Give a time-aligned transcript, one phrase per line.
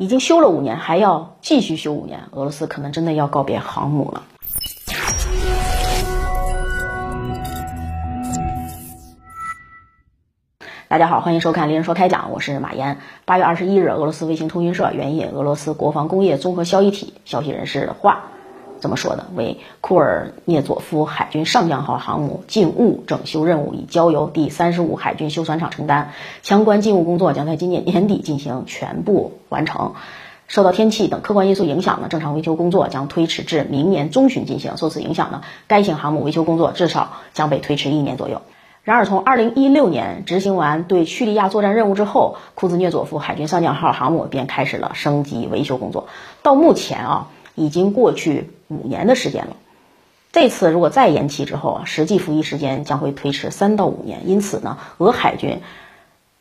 [0.00, 4.22] 已经修了五年，还要继续修五年，俄罗斯可能真的要告别航母了。
[10.86, 12.98] 大家好，欢迎收看《猎人说开讲》，我是马岩。
[13.24, 18.26] 八月二十一日，俄罗斯卫星通讯社援引俄罗斯国防工业综合消息体消息人士的话，
[18.80, 26.12] 怎么说的：为库尔涅佐夫海军上将号航母进务整修任务已交由第三十五海军修船厂承担，
[26.42, 29.94] 相关进务工作将在今年年底进行全部完成。
[30.46, 34.78] 受到天气等客观因素影响呢，正常维修工作将推迟至明年中旬进行。
[34.78, 38.40] 受此影响呢，该型航母维修工作至少将被推迟一年左右。
[38.82, 46.08] 然而，从2016年执行完对叙利亚作战任务之后，库兹涅佐夫海军上将号航母便开始了升级维修工作。
[46.42, 49.56] 到目前啊，已经过去五年的时间了。
[50.30, 54.28] 这次如果再延期之后啊，实际服役时间将会推迟三到五年。
[54.28, 55.60] 因此呢，俄海军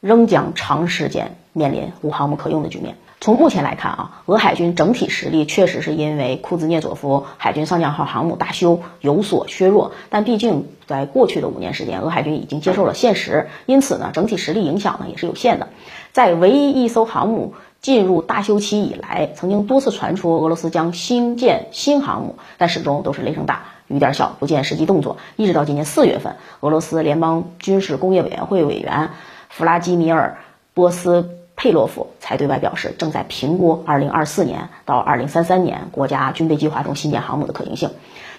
[0.01, 2.95] 仍将长时间面临无航母可用的局面。
[3.19, 15.69] 从目前来看啊，俄海军整体实力确实是因为库兹涅佐夫海军上将号航母大修有所削弱，但毕竟在过去的五年时间，俄海军已经接受了现实，因此呢，整体实力影响呢也是有限的。
[16.11, 17.55] 在唯一一艘航母
[17.87, 25.15] 进入大修期以来，曾经多次传出俄罗斯将新建新航母，但始终都是雷声大雨点小，不见实际动作。
[25.37, 29.11] 一直到今年四月份，俄罗斯联邦军事工业委员会委员
[29.47, 30.39] 弗拉基米尔
[30.73, 31.36] 波斯。
[31.57, 37.89] 佩洛夫才对外表示，正在评估2024年到2033年国家军备计划中新建航母的可行性。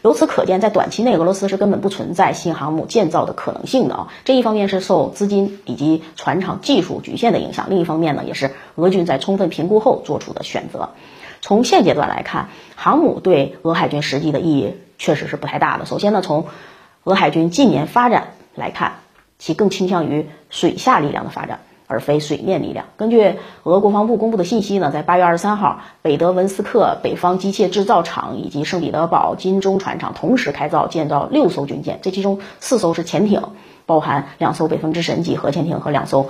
[0.03, 4.09] 由此可见，在短期内，俄罗斯是根本不存在新航母建造的可能性的啊。
[4.25, 10.91] 这一方面是受资金以及船厂技术局限的影响，另一方面呢，也是俄军在充分评估后做出的选择。
[11.41, 15.85] 从现阶段来看，航母对俄海军实际的意义确实是不太大的。
[15.87, 16.47] 首先呢，从
[17.03, 19.01] 俄海军近年发展来看，
[19.41, 21.59] 其更倾向于水下力量的发展。
[21.89, 22.87] 而非水面力量。
[22.97, 33.43] 根据俄国防部公布的信息呢，在八月二十三号，北德文斯克北方机械制造厂以及圣彼得堡金钟船厂同时开造建造六艘军舰，这其中四艘是潜艇，
[33.87, 36.29] 包含两艘北风之神级核潜艇和两艘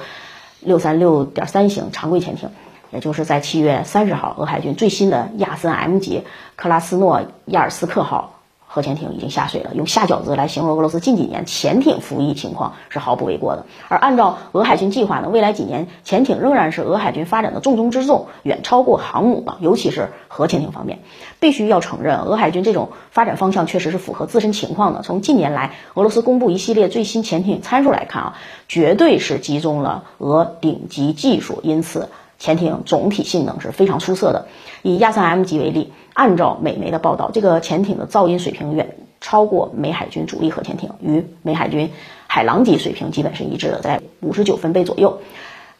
[0.60, 2.48] 六三六点三型常规潜艇。
[2.90, 6.22] 也就是在七月三十号，俄海军最新的亚森 M 级
[6.56, 8.37] 克拉斯诺亚尔斯克号。
[8.78, 13.66] 核潜艇已经下水了，用下饺子来形容俄罗斯近几年潜艇服役情况是毫不为过的。
[13.88, 21.00] 而按照俄海军计划呢，未来几年潜艇仍然是俄海军发展的重中之重，远超过航母啊，尤其是核潜艇方面。
[21.40, 25.02] 必须要承认，俄海军这种发展方向确实是符合自身情况的。
[25.02, 28.36] 从近年来俄罗斯公布一系列最新潜艇参数来看啊，
[28.68, 34.46] 绝对是集中了俄顶级技术，因此潜艇总体性能是非常出色的。
[34.82, 35.92] 以亚三 M 级为例。
[36.14, 41.90] 按照美媒的报道，这个潜艇的噪音水平远超过美海军主力核潜艇，与美海军
[42.26, 45.20] 海狼级水平基本是一致的，在五十九分贝左右。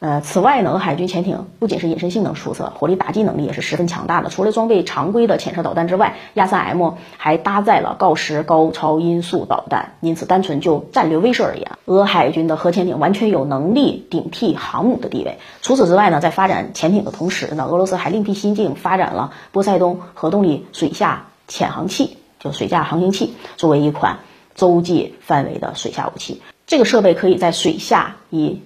[0.00, 4.28] 呃，此外呢，俄海军潜艇不仅是隐身性能出色，火力打击能力也是十分强大的。
[4.28, 9.94] 除了装备常规的潜射导弹之外，亚三 M 还搭载了锆石高超音速导弹。
[10.00, 15.38] 因此，单纯就战略威慑而言，俄海军的核潜艇完全有能力顶替航母的地位。
[15.62, 24.18] 除此之外呢，在发展潜艇的同时呢，俄罗斯还另辟蹊径发展了波塞冬核动力水下潜航器，就水下航行器，作为一款
[24.54, 26.40] 洲际范围的水下武器。
[26.68, 28.60] 这个设备可以在水下以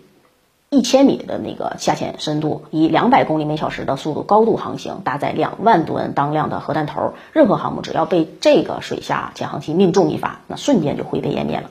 [0.73, 7.13] 一千米的那个下潜深度，以两百公里每小时的速度高度航行，搭载两万吨当量的核弹头。
[7.35, 11.71] 任何航母只要被这个水下潜航器命中一发，那瞬间就灰飞烟灭了。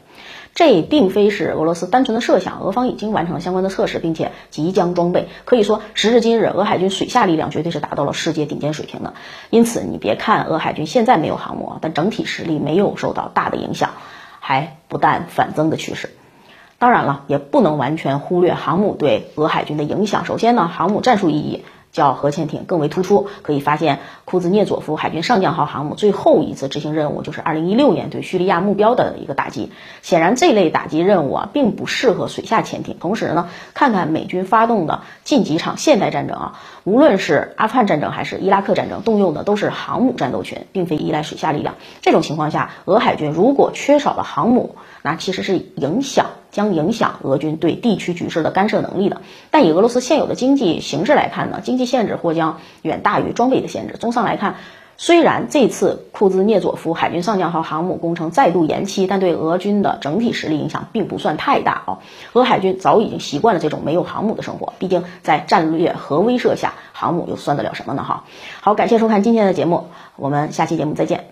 [0.53, 5.29] 这并非是俄罗斯单纯的设想，俄方已经完成了相关的测试，并且即将装备。
[5.45, 9.15] 可以说，时至今日，俄海军水下力量绝对是达到了世界顶尖水平的。
[9.49, 13.89] 因此，你别看俄海军现在没有航母，但整体实力没有受到大的影响，
[14.39, 16.11] 还不但反增的趋势。
[16.81, 20.25] 当然了，也不能完全忽略航母对俄海军的影响。
[20.25, 23.27] 首先呢，航母战术意义较核潜艇更为突出。
[23.43, 29.71] 可以发现，库兹涅佐夫海军上将号航母最后一次执行任务就是2016年对叙利亚目标的一个打击。
[30.01, 32.97] 显然，这类打击任务啊，并不适合水下潜艇。
[32.99, 41.75] 同时呢，看看美军发动的近几场现代战争啊，无论是阿富汗战争还是伊拉克战争，动用的都是航母战斗群，并非依赖水下力量。
[42.01, 46.25] 这种情况下，俄海军如果缺少了航母，那其实是影响。
[46.51, 49.21] 将影响俄军对地区局势的干涉能力的。
[49.49, 53.95] 但以俄罗斯现有的经济形势来看呢，经济限制或将远大于装备的限制。
[53.99, 54.55] 综上来看，
[54.97, 61.97] 虽然这次库兹涅佐夫海军上将号航母工程再度延期，但对俄军的整体实力影响并不算太大哦。
[62.33, 68.03] 俄海军早已经习惯了这种没有航母的生活，毕竟在战略核威慑下，航母又算得了什么呢？
[68.03, 68.25] 哈，
[68.61, 69.87] 好，感谢收看今天的节目，
[70.17, 71.31] 我们下期节目再见。